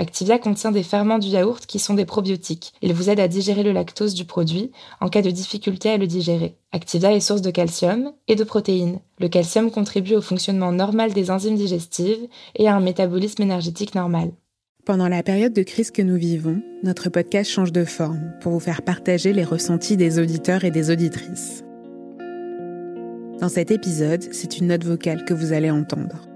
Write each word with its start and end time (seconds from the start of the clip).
Activia 0.00 0.38
contient 0.38 0.72
des 0.72 0.82
ferments 0.82 1.18
du 1.18 1.28
yaourt 1.28 1.66
qui 1.66 1.78
sont 1.78 1.92
des 1.92 2.06
probiotiques. 2.06 2.72
Ils 2.80 2.94
vous 2.94 3.10
aident 3.10 3.20
à 3.20 3.28
digérer 3.28 3.62
le 3.62 3.72
lactose 3.72 4.14
du 4.14 4.24
produit 4.24 4.70
en 5.02 5.10
cas 5.10 5.20
de 5.20 5.30
difficulté 5.30 5.90
à 5.90 5.98
le 5.98 6.06
digérer. 6.06 6.54
Activia 6.72 7.12
est 7.12 7.20
source 7.20 7.42
de 7.42 7.50
calcium 7.50 8.10
et 8.26 8.34
de 8.34 8.42
protéines. 8.42 9.00
Le 9.18 9.28
calcium 9.28 9.70
contribue 9.70 10.14
au 10.14 10.22
fonctionnement 10.22 10.72
normal 10.72 11.12
des 11.12 11.30
enzymes 11.30 11.56
digestives 11.56 12.28
et 12.56 12.66
à 12.66 12.74
un 12.74 12.80
métabolisme 12.80 13.42
énergétique 13.42 13.94
normal. 13.94 14.30
Pendant 14.86 15.08
la 15.08 15.22
période 15.22 15.52
de 15.52 15.62
crise 15.62 15.90
que 15.90 16.00
nous 16.00 16.16
vivons, 16.16 16.62
notre 16.82 17.10
podcast 17.10 17.50
change 17.50 17.70
de 17.70 17.84
forme 17.84 18.32
pour 18.40 18.52
vous 18.52 18.58
faire 18.58 18.80
partager 18.80 19.34
les 19.34 19.44
ressentis 19.44 19.98
des 19.98 20.18
auditeurs 20.18 20.64
et 20.64 20.70
des 20.70 20.90
auditrices. 20.90 21.62
Dans 23.38 23.50
cet 23.50 23.70
épisode, 23.70 24.24
c'est 24.32 24.56
une 24.56 24.68
note 24.68 24.84
vocale 24.84 25.26
que 25.26 25.34
vous 25.34 25.52
allez 25.52 25.70
entendre. 25.70 26.29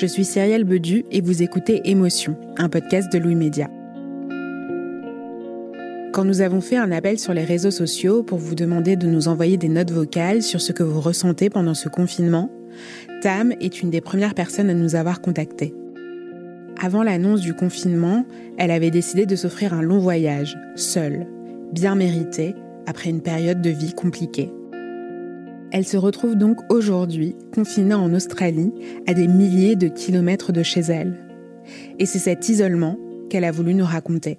Je 0.00 0.06
suis 0.06 0.24
Cyrielle 0.24 0.62
Bedu 0.62 1.04
et 1.10 1.20
vous 1.20 1.42
écoutez 1.42 1.80
Émotion, 1.90 2.36
un 2.56 2.68
podcast 2.68 3.12
de 3.12 3.18
Louis 3.18 3.34
Média. 3.34 3.68
Quand 6.12 6.24
nous 6.24 6.40
avons 6.40 6.60
fait 6.60 6.76
un 6.76 6.92
appel 6.92 7.18
sur 7.18 7.34
les 7.34 7.42
réseaux 7.42 7.72
sociaux 7.72 8.22
pour 8.22 8.38
vous 8.38 8.54
demander 8.54 8.94
de 8.94 9.08
nous 9.08 9.26
envoyer 9.26 9.56
des 9.56 9.68
notes 9.68 9.90
vocales 9.90 10.44
sur 10.44 10.60
ce 10.60 10.70
que 10.70 10.84
vous 10.84 11.00
ressentez 11.00 11.50
pendant 11.50 11.74
ce 11.74 11.88
confinement, 11.88 12.48
Tam 13.22 13.52
est 13.60 13.82
une 13.82 13.90
des 13.90 14.00
premières 14.00 14.36
personnes 14.36 14.70
à 14.70 14.74
nous 14.74 14.94
avoir 14.94 15.20
contactés. 15.20 15.74
Avant 16.80 17.02
l'annonce 17.02 17.40
du 17.40 17.52
confinement, 17.52 18.24
elle 18.56 18.70
avait 18.70 18.92
décidé 18.92 19.26
de 19.26 19.34
s'offrir 19.34 19.74
un 19.74 19.82
long 19.82 19.98
voyage, 19.98 20.56
seule, 20.76 21.26
bien 21.72 21.96
mérité, 21.96 22.54
après 22.86 23.10
une 23.10 23.20
période 23.20 23.60
de 23.60 23.70
vie 23.70 23.94
compliquée. 23.94 24.52
Elle 25.70 25.86
se 25.86 25.96
retrouve 25.96 26.34
donc 26.34 26.58
aujourd'hui 26.72 27.36
confinée 27.54 27.94
en 27.94 28.14
Australie 28.14 28.72
à 29.06 29.14
des 29.14 29.28
milliers 29.28 29.76
de 29.76 29.88
kilomètres 29.88 30.52
de 30.52 30.62
chez 30.62 30.80
elle. 30.80 31.14
Et 31.98 32.06
c'est 32.06 32.18
cet 32.18 32.48
isolement 32.48 32.98
qu'elle 33.28 33.44
a 33.44 33.52
voulu 33.52 33.74
nous 33.74 33.84
raconter. 33.84 34.38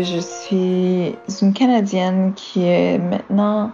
Je 0.00 0.20
suis 0.20 1.16
une 1.42 1.52
Canadienne 1.52 2.32
qui 2.34 2.62
est 2.62 2.98
maintenant 2.98 3.72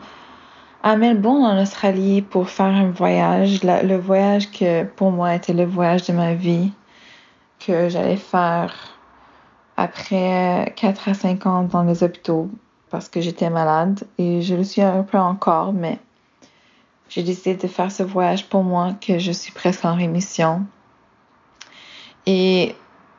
à 0.82 0.96
Melbourne 0.96 1.42
en 1.42 1.60
Australie 1.60 2.22
pour 2.22 2.48
faire 2.48 2.66
un 2.66 2.90
voyage, 2.90 3.62
le 3.62 3.96
voyage 3.96 4.50
que 4.50 4.84
pour 4.84 5.10
moi 5.10 5.34
était 5.34 5.52
le 5.52 5.66
voyage 5.66 6.06
de 6.06 6.14
ma 6.14 6.32
vie, 6.32 6.72
que 7.58 7.90
j'allais 7.90 8.16
faire 8.16 8.72
après 9.76 10.72
4 10.76 11.10
à 11.10 11.14
5 11.14 11.44
ans 11.46 11.62
dans 11.64 11.82
les 11.82 12.02
hôpitaux 12.02 12.48
parce 12.88 13.10
que 13.10 13.20
j'étais 13.20 13.50
malade 13.50 14.04
et 14.16 14.40
je 14.40 14.54
le 14.54 14.64
suis 14.64 14.80
un 14.80 15.02
peu 15.02 15.18
encore, 15.18 15.74
mais 15.74 15.98
j'ai 17.10 17.22
décidé 17.22 17.54
de 17.54 17.68
faire 17.68 17.92
ce 17.92 18.02
voyage 18.02 18.46
pour 18.46 18.62
moi 18.62 18.94
que 18.98 19.18
je 19.18 19.32
suis 19.32 19.52
presque 19.52 19.84
en 19.84 19.94
rémission. 19.94 20.64
Et 22.24 22.74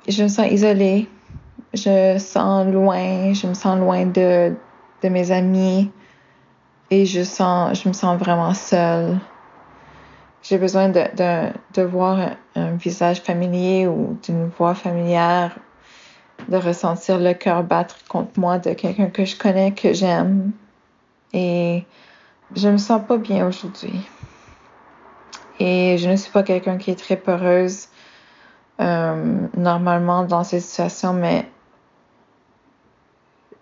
je 0.07 0.23
me 0.23 0.27
sens 0.27 0.47
isolée 0.49 1.07
je 1.75 2.17
sens 2.17 2.65
loin, 2.67 3.33
je 3.33 3.47
me 3.47 3.53
sens 3.53 3.77
loin 3.77 4.05
de, 4.05 4.53
de 5.03 5.09
mes 5.09 5.31
amis 5.31 5.91
et 6.91 7.05
je 7.05 7.23
sens, 7.23 7.81
je 7.81 7.87
me 7.87 7.93
sens 7.93 8.17
vraiment 8.17 8.53
seule. 8.53 9.19
J'ai 10.41 10.57
besoin 10.57 10.89
de, 10.89 11.03
de, 11.15 11.51
de 11.73 11.81
voir 11.81 12.19
un, 12.55 12.71
visage 12.75 13.21
familier 13.21 13.87
ou 13.87 14.17
d'une 14.23 14.47
voix 14.47 14.75
familière, 14.75 15.57
de 16.49 16.57
ressentir 16.57 17.17
le 17.17 17.33
cœur 17.33 17.63
battre 17.63 17.97
contre 18.07 18.39
moi 18.39 18.59
de 18.59 18.73
quelqu'un 18.73 19.07
que 19.07 19.25
je 19.25 19.35
connais, 19.35 19.73
que 19.73 19.93
j'aime. 19.93 20.51
Et 21.33 21.83
je 22.55 22.69
me 22.69 22.77
sens 22.77 23.01
pas 23.07 23.17
bien 23.17 23.47
aujourd'hui. 23.47 23.99
Et 25.59 25.97
je 25.97 26.09
ne 26.09 26.15
suis 26.15 26.31
pas 26.31 26.43
quelqu'un 26.43 26.77
qui 26.77 26.91
est 26.91 26.99
très 26.99 27.15
peureuse 27.15 27.87
euh, 28.81 29.47
normalement 29.57 30.25
dans 30.25 30.43
ces 30.43 30.59
situations, 30.59 31.13
mais 31.13 31.49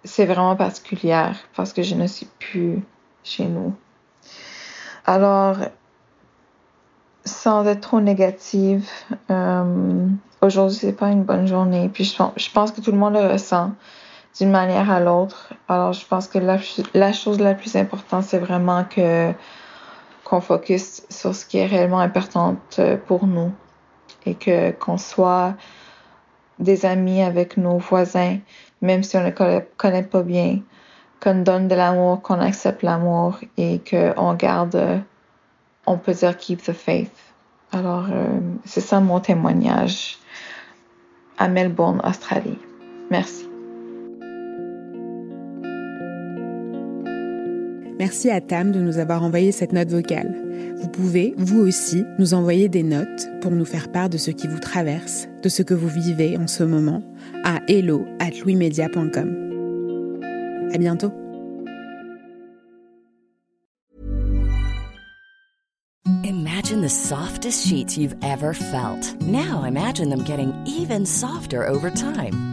c'est 0.03 0.25
vraiment 0.25 0.55
particulière 0.55 1.37
parce 1.55 1.73
que 1.73 1.81
je 1.81 1.95
ne 1.95 2.07
suis 2.07 2.27
plus 2.39 2.81
chez 3.23 3.45
nous. 3.45 3.73
Alors, 5.05 5.57
sans 7.25 7.65
être 7.67 7.81
trop 7.81 8.01
négative, 8.01 8.89
euh, 9.31 10.07
aujourd'hui 10.41 10.77
c'est 10.77 10.93
pas 10.93 11.09
une 11.09 11.23
bonne 11.23 11.47
journée. 11.47 11.89
Puis 11.89 12.03
je, 12.03 12.21
je, 12.35 12.49
pense 12.51 12.71
que 12.71 12.81
tout 12.81 12.91
le 12.91 12.97
monde 12.97 13.13
le 13.13 13.31
ressent 13.31 13.71
d'une 14.37 14.51
manière 14.51 14.91
à 14.91 14.99
l'autre. 14.99 15.53
Alors 15.67 15.93
je 15.93 16.05
pense 16.05 16.27
que 16.27 16.39
la, 16.39 16.57
la 16.93 17.13
chose 17.13 17.39
la 17.39 17.53
plus 17.53 17.75
importante 17.75 18.23
c'est 18.23 18.39
vraiment 18.39 18.83
que 18.83 19.31
qu'on 20.23 20.41
focus 20.41 21.03
sur 21.09 21.35
ce 21.35 21.45
qui 21.45 21.57
est 21.57 21.65
réellement 21.65 21.99
important 21.99 22.55
pour 23.07 23.27
nous 23.27 23.51
et 24.25 24.35
que 24.35 24.71
qu'on 24.71 24.97
soit 24.97 25.53
des 26.59 26.85
amis 26.85 27.21
avec 27.21 27.57
nos 27.57 27.77
voisins, 27.77 28.37
même 28.81 29.03
si 29.03 29.17
on 29.17 29.23
ne 29.23 29.31
connaît 29.77 30.03
pas 30.03 30.23
bien, 30.23 30.59
qu'on 31.21 31.41
donne 31.41 31.67
de 31.67 31.75
l'amour, 31.75 32.21
qu'on 32.21 32.39
accepte 32.39 32.83
l'amour 32.83 33.39
et 33.57 33.81
qu'on 33.89 34.33
garde, 34.33 35.01
on 35.85 35.97
peut 35.97 36.13
dire 36.13 36.37
keep 36.37 36.61
the 36.63 36.73
faith. 36.73 37.33
Alors, 37.71 38.05
euh, 38.11 38.39
c'est 38.65 38.81
ça 38.81 38.99
mon 38.99 39.19
témoignage 39.19 40.17
à 41.37 41.47
Melbourne, 41.47 42.01
Merci. 43.09 43.42
Merci 48.03 48.29
à 48.29 48.41
Tam 48.41 48.73
de 48.73 48.81
nous 48.81 48.97
avoir 48.97 49.23
envoyé 49.23 49.53
cette 49.53 49.71
note 49.71 49.87
vocale. 49.87 50.35
Vous 50.75 50.89
pouvez, 50.89 51.33
vous 51.37 51.61
aussi, 51.61 52.03
nous 52.19 52.33
envoyer 52.33 52.67
des 52.67 52.83
notes 52.83 53.29
pour 53.39 53.51
nous 53.51 53.63
faire 53.63 53.89
part 53.93 54.09
de 54.09 54.17
ce 54.17 54.29
qui 54.29 54.45
vous 54.45 54.59
traverse, 54.59 55.29
de 55.41 55.47
ce 55.47 55.63
que 55.63 55.73
vous 55.73 55.87
vivez 55.87 56.35
en 56.35 56.47
ce 56.47 56.65
moment, 56.65 57.01
à 57.45 57.61
hello 57.69 58.05
at 58.19 58.31
À 60.73 60.77
bientôt. 60.77 61.13
Imagine 66.25 66.81
the 66.81 66.89
softest 66.89 67.65
sheets 67.65 67.97
you've 67.97 68.17
ever 68.21 68.53
felt. 68.53 69.15
Now 69.21 69.63
imagine 69.63 70.09
them 70.09 70.25
getting 70.25 70.51
even 70.65 71.05
softer 71.05 71.65
over 71.65 71.89
time. 71.89 72.52